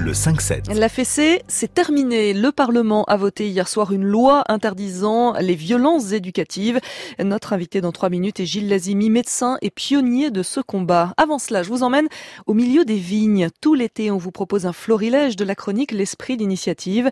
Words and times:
Le 0.00 0.12
5-7. 0.12 0.76
La 0.76 0.88
fessée, 0.88 1.42
c'est 1.46 1.72
terminé. 1.72 2.34
Le 2.34 2.50
Parlement 2.50 3.04
a 3.04 3.16
voté 3.16 3.48
hier 3.48 3.68
soir 3.68 3.92
une 3.92 4.02
loi 4.02 4.42
interdisant 4.48 5.34
les 5.34 5.54
violences 5.54 6.10
éducatives. 6.10 6.80
Notre 7.20 7.52
invité 7.52 7.80
dans 7.80 7.92
trois 7.92 8.08
minutes 8.08 8.40
est 8.40 8.46
Gilles 8.46 8.68
Lazimi, 8.68 9.10
médecin 9.10 9.58
et 9.62 9.70
pionnier 9.70 10.32
de 10.32 10.42
ce 10.42 10.58
combat. 10.58 11.14
Avant 11.16 11.38
cela, 11.38 11.62
je 11.62 11.68
vous 11.68 11.84
emmène 11.84 12.08
au 12.46 12.54
milieu 12.54 12.84
des 12.84 12.96
vignes. 12.96 13.48
Tout 13.60 13.74
l'été, 13.74 14.10
on 14.10 14.18
vous 14.18 14.32
propose 14.32 14.66
un 14.66 14.72
florilège 14.72 15.36
de 15.36 15.44
la 15.44 15.54
chronique 15.54 15.92
L'Esprit 15.92 16.36
d'initiative. 16.36 17.10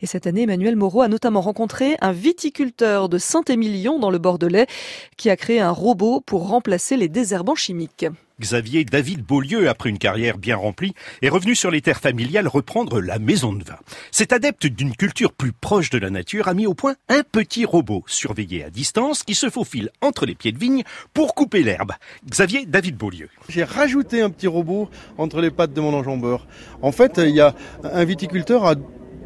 Et 0.00 0.06
cette 0.06 0.28
année, 0.28 0.42
Emmanuel 0.42 0.76
Moreau 0.76 1.02
a 1.02 1.08
notamment 1.08 1.40
rencontré 1.40 1.96
un 2.00 2.12
viticulteur 2.12 3.08
de 3.08 3.18
Saint-Émilion 3.18 3.98
dans 3.98 4.10
le 4.10 4.18
Bordelais 4.18 4.68
qui 5.16 5.28
a 5.28 5.36
créé 5.36 5.58
un 5.58 5.72
robot 5.72 6.20
pour 6.20 6.46
remplacer 6.46 6.96
les 6.96 7.08
désherbants 7.08 7.56
chimiques. 7.56 8.06
Xavier 8.40 8.84
David 8.84 9.24
Beaulieu, 9.24 9.68
après 9.68 9.90
une 9.90 9.98
carrière 9.98 10.38
bien 10.38 10.56
remplie, 10.56 10.94
est 11.22 11.28
revenu 11.28 11.56
sur 11.56 11.72
les 11.72 11.80
terres 11.80 11.98
familiales 11.98 12.46
reprendre 12.46 13.00
la 13.00 13.18
maison 13.18 13.52
de 13.52 13.64
vin. 13.64 13.78
Cet 14.12 14.32
adepte 14.32 14.66
d'une 14.66 14.94
culture 14.94 15.32
plus 15.32 15.50
proche 15.50 15.90
de 15.90 15.98
la 15.98 16.08
nature 16.08 16.46
a 16.46 16.54
mis 16.54 16.66
au 16.66 16.74
point 16.74 16.94
un 17.08 17.22
petit 17.24 17.64
robot 17.64 18.04
surveillé 18.06 18.62
à 18.62 18.70
distance 18.70 19.24
qui 19.24 19.34
se 19.34 19.50
faufile 19.50 19.90
entre 20.02 20.24
les 20.24 20.36
pieds 20.36 20.52
de 20.52 20.58
vigne 20.58 20.84
pour 21.14 21.34
couper 21.34 21.64
l'herbe. 21.64 21.92
Xavier 22.30 22.64
David 22.64 22.96
Beaulieu. 22.96 23.28
J'ai 23.48 23.64
rajouté 23.64 24.22
un 24.22 24.30
petit 24.30 24.46
robot 24.46 24.88
entre 25.16 25.40
les 25.40 25.50
pattes 25.50 25.72
de 25.72 25.80
mon 25.80 25.92
enjambeur. 25.92 26.46
En 26.80 26.92
fait, 26.92 27.18
il 27.18 27.34
y 27.34 27.40
a 27.40 27.56
un 27.82 28.04
viticulteur 28.04 28.64
a, 28.64 28.74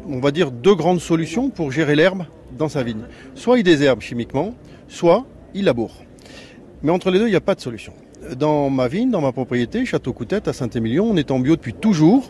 on 0.07 0.21
va 0.21 0.31
dire, 0.31 0.49
deux 0.49 0.73
grandes 0.75 1.01
solutions 1.01 1.51
pour 1.51 1.71
gérer 1.71 1.95
l'herbe 1.95 2.25
dans 2.57 2.69
sa 2.69 2.81
vigne. 2.81 3.03
Soit 3.35 3.59
il 3.59 3.63
désherbe 3.63 4.01
chimiquement, 4.01 4.55
soit 4.87 5.27
il 5.53 5.65
laboure. 5.65 6.03
Mais 6.81 6.91
entre 6.91 7.11
les 7.11 7.19
deux, 7.19 7.27
il 7.27 7.31
n'y 7.31 7.35
a 7.35 7.41
pas 7.41 7.53
de 7.53 7.61
solution 7.61 7.93
dans 8.37 8.69
ma 8.69 8.87
vigne, 8.87 9.11
dans 9.11 9.21
ma 9.21 9.31
propriété, 9.31 9.85
Château 9.85 10.13
Coutette 10.13 10.47
à 10.47 10.53
Saint-Émilion, 10.53 11.07
on 11.11 11.17
est 11.17 11.31
en 11.31 11.39
bio 11.39 11.55
depuis 11.55 11.73
toujours 11.73 12.29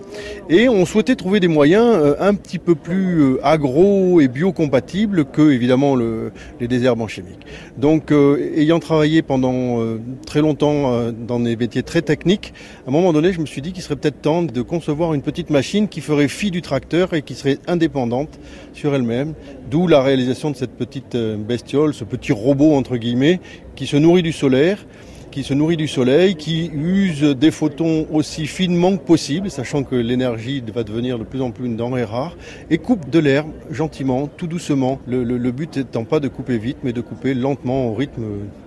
et 0.49 0.69
on 0.69 0.85
souhaitait 0.85 1.15
trouver 1.15 1.39
des 1.39 1.47
moyens 1.47 1.85
euh, 1.85 2.15
un 2.19 2.33
petit 2.35 2.59
peu 2.59 2.75
plus 2.75 3.21
euh, 3.21 3.39
agro 3.43 4.19
et 4.21 4.27
biocompatibles 4.27 5.25
que 5.25 5.51
évidemment 5.51 5.95
le, 5.95 6.31
les 6.59 6.67
désherbants 6.67 7.07
chimiques. 7.07 7.45
Donc 7.77 8.11
euh, 8.11 8.51
ayant 8.55 8.79
travaillé 8.79 9.21
pendant 9.21 9.79
très 10.25 10.41
longtemps 10.41 11.11
dans 11.11 11.39
des 11.39 11.55
métiers 11.55 11.83
très 11.83 12.01
techniques, 12.01 12.53
à 12.85 12.89
un 12.89 12.91
moment 12.91 13.13
donné 13.13 13.33
je 13.33 13.39
me 13.39 13.45
suis 13.45 13.61
dit 13.61 13.71
qu'il 13.71 13.83
serait 13.83 13.95
peut-être 13.95 14.21
temps 14.21 14.43
de 14.43 14.61
concevoir 14.61 15.13
une 15.13 15.21
petite 15.21 15.49
machine 15.49 15.87
qui 15.87 16.01
ferait 16.01 16.27
fi 16.27 16.51
du 16.51 16.61
tracteur 16.61 17.13
et 17.13 17.21
qui 17.21 17.35
serait 17.35 17.59
indépendante 17.67 18.39
sur 18.73 18.95
elle-même, 18.95 19.33
d'où 19.69 19.87
la 19.87 20.01
réalisation 20.01 20.51
de 20.51 20.55
cette 20.55 20.71
petite 20.71 21.15
bestiole, 21.15 21.93
ce 21.93 22.03
petit 22.03 22.31
robot 22.31 22.73
entre 22.75 22.97
guillemets 22.97 23.39
qui 23.75 23.87
se 23.87 23.97
nourrit 23.97 24.23
du 24.23 24.31
solaire 24.31 24.85
qui 25.33 25.43
se 25.43 25.55
nourrit 25.55 25.77
du 25.77 25.87
soleil, 25.87 26.35
qui 26.35 26.69
use 26.71 27.23
des 27.23 27.49
photons 27.49 28.07
aussi 28.11 28.45
finement 28.45 28.95
que 28.95 29.03
possible, 29.03 29.49
sachant 29.49 29.83
que 29.83 29.95
l'énergie 29.95 30.63
va 30.73 30.83
devenir 30.83 31.17
de 31.17 31.23
plus 31.23 31.41
en 31.41 31.49
plus 31.49 31.65
une 31.65 31.75
denrée 31.75 32.03
rare, 32.03 32.37
et 32.69 32.77
coupe 32.77 33.09
de 33.09 33.17
l'herbe 33.17 33.49
gentiment, 33.71 34.27
tout 34.27 34.45
doucement. 34.45 35.01
Le, 35.07 35.23
le, 35.23 35.39
le, 35.39 35.51
but 35.51 35.75
étant 35.77 36.05
pas 36.05 36.19
de 36.19 36.27
couper 36.27 36.59
vite, 36.59 36.77
mais 36.83 36.93
de 36.93 37.01
couper 37.01 37.33
lentement 37.33 37.87
au 37.87 37.95
rythme 37.95 38.23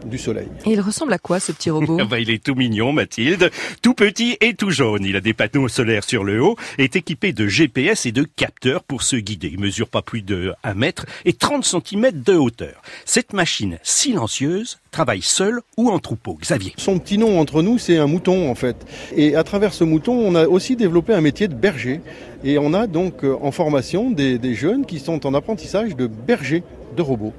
du 0.07 0.19
soleil. 0.19 0.49
Et 0.65 0.71
il 0.73 0.81
ressemble 0.81 1.13
à 1.13 1.19
quoi 1.19 1.39
ce 1.39 1.53
petit 1.53 1.71
robot 1.71 2.05
bah, 2.11 2.19
Il 2.19 2.31
est 2.31 2.43
tout 2.43 2.57
mignon, 2.57 2.93
Mathilde, 2.93 3.49
tout 3.81 3.95
petit 3.95 4.37
et 4.41 4.55
tout 4.55 4.71
jaune. 4.71 5.05
Il 5.05 5.15
a 5.15 5.21
des 5.21 5.35
panneaux 5.35 5.69
solaires 5.69 6.03
sur 6.03 6.25
le 6.25 6.43
haut, 6.43 6.57
est 6.79 6.97
équipé 6.97 7.33
de 7.33 7.47
GPS 7.47 8.07
et 8.07 8.13
de 8.13 8.25
capteurs 8.25 8.83
pour 8.83 9.03
se 9.03 9.15
guider. 9.15 9.51
Il 9.53 9.61
mesure 9.61 9.89
pas 9.89 10.03
plus 10.03 10.23
de 10.23 10.53
1 10.65 10.75
mètre 10.75 11.07
et 11.25 11.33
30 11.33 11.65
cm 11.65 12.11
de 12.11 12.35
hauteur. 12.35 12.83
Cette 13.05 13.33
machine 13.35 13.79
silencieuse 13.85 14.81
travaille 14.91 15.23
seule 15.23 15.61
ou 15.77 15.91
en 15.91 16.01
troupeau. 16.01 16.39
Xavier. 16.41 16.56
Son 16.77 16.99
petit 16.99 17.19
nom 17.19 17.39
entre 17.41 17.63
nous, 17.63 17.79
c'est 17.79 17.99
un 17.99 18.07
mouton 18.07 18.51
en 18.51 18.55
fait. 18.55 18.77
Et 19.17 19.37
à 19.37 19.45
travers 19.45 19.73
ce 19.73 19.85
mouton, 19.85 20.13
on 20.13 20.35
a 20.35 20.47
aussi 20.47 20.77
développé 20.77 21.13
un 21.13 21.21
métier 21.21 21.49
de 21.49 21.55
berger. 21.55 22.01
Et 22.45 22.59
on 22.59 22.75
a 22.75 22.87
donc 22.87 23.25
euh, 23.25 23.37
en 23.41 23.51
formation 23.51 24.11
des, 24.11 24.55
jeunes 24.55 24.87
qui 24.87 24.99
sont 24.99 25.27
en 25.27 25.35
apprentissage 25.35 25.97
de 25.97 26.07
berger 26.07 26.63
de 26.97 27.03
robots. 27.03 27.33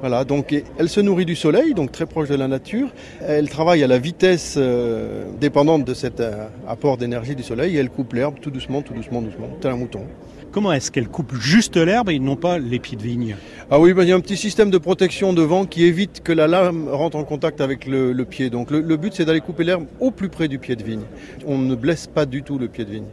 Voilà, 0.00 0.24
donc 0.24 0.54
elle 0.78 0.88
se 0.88 1.00
nourrit 1.00 1.24
du 1.24 1.34
soleil, 1.34 1.74
donc 1.74 1.90
très 1.90 2.06
proche 2.06 2.28
de 2.28 2.36
la 2.36 2.46
nature. 2.46 2.88
Elle 3.26 3.48
travaille 3.48 3.82
à 3.82 3.88
la 3.88 3.98
vitesse 3.98 4.54
euh, 4.56 5.24
dépendante 5.40 5.84
de 5.84 5.94
cet 5.94 6.20
euh, 6.20 6.46
apport 6.68 6.98
d'énergie 6.98 7.34
du 7.34 7.42
soleil 7.42 7.76
et 7.76 7.80
elle 7.80 7.90
coupe 7.90 8.12
l'herbe 8.12 8.36
tout 8.40 8.50
doucement, 8.50 8.82
tout 8.82 8.94
doucement, 8.94 9.22
doucement, 9.22 9.48
tel 9.60 9.72
un 9.72 9.76
mouton. 9.76 10.02
Comment 10.50 10.72
est-ce 10.72 10.90
qu'elle 10.90 11.08
coupe 11.08 11.34
juste 11.34 11.76
l'herbe 11.76 12.08
et 12.08 12.18
non 12.18 12.36
pas 12.36 12.58
les 12.58 12.78
pieds 12.78 12.96
de 12.96 13.02
vigne 13.02 13.36
Ah 13.70 13.78
oui, 13.78 13.92
ben, 13.92 14.02
il 14.02 14.08
y 14.08 14.12
a 14.12 14.16
un 14.16 14.20
petit 14.20 14.36
système 14.36 14.70
de 14.70 14.78
protection 14.78 15.32
devant 15.32 15.66
qui 15.66 15.84
évite 15.84 16.22
que 16.22 16.32
la 16.32 16.46
lame 16.46 16.88
rentre 16.88 17.16
en 17.18 17.24
contact 17.24 17.60
avec 17.60 17.86
le, 17.86 18.14
pied. 18.24 18.48
Donc 18.48 18.70
le 18.70 18.96
but 18.96 19.12
c'est 19.14 19.24
d'aller 19.24 19.40
couper 19.40 19.64
l'herbe 19.64 19.86
au 20.00 20.10
plus 20.10 20.28
près 20.28 20.48
du 20.48 20.58
pied 20.58 20.74
de 20.74 20.82
vigne. 20.82 21.02
On 21.46 21.58
ne 21.58 21.74
blesse 21.74 22.06
pas 22.06 22.24
du 22.24 22.42
tout 22.42 22.58
le 22.58 22.68
pied 22.68 22.84
de 22.84 22.90
vigne. 22.90 23.06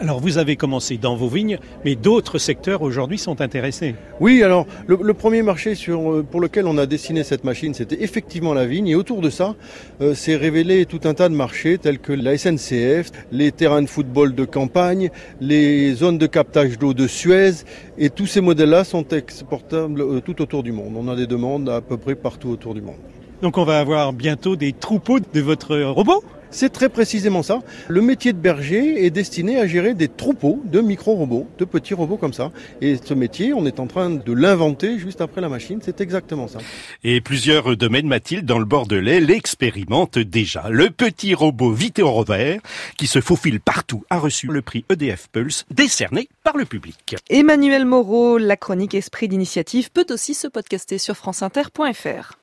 Alors 0.00 0.18
vous 0.18 0.38
avez 0.38 0.56
commencé 0.56 0.96
dans 0.96 1.14
vos 1.14 1.28
vignes, 1.28 1.58
mais 1.84 1.94
d'autres 1.94 2.38
secteurs 2.38 2.82
aujourd'hui 2.82 3.16
sont 3.16 3.40
intéressés. 3.40 3.94
Oui, 4.18 4.42
alors 4.42 4.66
le, 4.88 4.98
le, 5.00 5.14
premier 5.14 5.42
marché 5.42 5.76
sur, 5.76 6.24
pour 6.24 6.40
lequel 6.40 6.66
on 6.66 6.78
a 6.78 6.86
dessiné 6.86 7.22
cette 7.22 7.44
machine, 7.44 7.74
c'était 7.74 8.02
effectivement 8.02 8.54
la 8.54 8.66
vigne. 8.66 8.88
Et 8.88 8.96
autour 8.96 9.20
de 9.20 9.30
ça, 9.30 9.54
euh, 10.00 10.14
s'est 10.14 10.34
révélé 10.34 10.84
tout 10.84 11.00
un 11.04 11.14
tas 11.14 11.28
de 11.28 11.34
marchés 11.34 11.78
tels 11.78 12.00
que 12.00 12.12
la 12.12 12.36
SNCF, 12.36 13.12
les 13.30 13.52
terrains 13.52 13.82
de 13.82 13.86
football 13.86 14.34
de 14.34 14.44
campagne, 14.44 15.10
les 15.40 15.94
zones 15.94 16.18
de 16.18 16.26
captage 16.26 16.76
d'eau 16.78 16.92
de 16.92 17.06
Suez. 17.06 17.64
Et 17.96 18.10
tous 18.10 18.26
ces 18.26 18.40
modèles-là 18.40 18.82
sont 18.82 19.06
exportables 19.08 20.00
euh, 20.00 20.20
tout 20.20 20.42
autour 20.42 20.64
du 20.64 20.72
monde. 20.72 20.94
On 20.96 21.08
a 21.08 21.14
des 21.14 21.28
demandes 21.28 21.68
à 21.68 21.80
peu 21.80 21.96
près 21.96 22.16
partout 22.16 22.48
autour 22.48 22.74
du 22.74 22.82
monde. 22.82 22.98
Donc 23.42 23.58
on 23.58 23.64
va 23.64 23.78
avoir 23.78 24.12
bientôt 24.12 24.56
des 24.56 24.72
troupeaux 24.72 25.20
de 25.20 25.40
votre 25.40 25.76
robot? 25.76 26.24
C'est 26.54 26.70
très 26.70 26.88
précisément 26.88 27.42
ça. 27.42 27.62
Le 27.88 28.00
métier 28.00 28.32
de 28.32 28.38
berger 28.38 29.04
est 29.04 29.10
destiné 29.10 29.58
à 29.58 29.66
gérer 29.66 29.94
des 29.94 30.06
troupeaux 30.06 30.62
de 30.64 30.80
micro-robots, 30.80 31.48
de 31.58 31.64
petits 31.64 31.94
robots 31.94 32.16
comme 32.16 32.32
ça. 32.32 32.52
Et 32.80 32.96
ce 33.04 33.12
métier, 33.12 33.52
on 33.52 33.66
est 33.66 33.80
en 33.80 33.88
train 33.88 34.08
de 34.10 34.32
l'inventer 34.32 35.00
juste 35.00 35.20
après 35.20 35.40
la 35.40 35.48
machine. 35.48 35.80
C'est 35.82 36.00
exactement 36.00 36.46
ça. 36.46 36.60
Et 37.02 37.20
plusieurs 37.20 37.76
domaines, 37.76 38.06
Mathilde, 38.06 38.46
dans 38.46 38.60
le 38.60 38.64
Bordelais, 38.64 39.18
l'expérimentent 39.18 40.18
déjà. 40.18 40.68
Le 40.70 40.90
petit 40.90 41.34
robot 41.34 41.72
Vitero 41.72 42.22
Vert, 42.24 42.60
qui 42.96 43.08
se 43.08 43.20
faufile 43.20 43.60
partout, 43.60 44.04
a 44.08 44.20
reçu 44.20 44.46
le 44.46 44.62
prix 44.62 44.84
EDF 44.90 45.28
Pulse, 45.32 45.66
décerné 45.72 46.28
par 46.44 46.56
le 46.56 46.66
public. 46.66 47.16
Emmanuel 47.30 47.84
Moreau, 47.84 48.38
la 48.38 48.56
chronique 48.56 48.94
Esprit 48.94 49.26
d'initiative 49.26 49.90
peut 49.90 50.06
aussi 50.10 50.34
se 50.34 50.46
podcaster 50.46 50.98
sur 50.98 51.16
franceinter.fr. 51.16 52.32